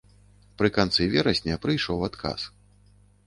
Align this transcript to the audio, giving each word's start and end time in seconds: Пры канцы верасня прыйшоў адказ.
Пры 0.59 0.69
канцы 0.77 1.01
верасня 1.11 1.59
прыйшоў 1.65 1.99
адказ. 2.09 2.41